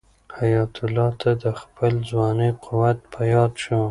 [0.39, 3.81] حیات الله ته د خپل ځوانۍ قوت په یاد شو.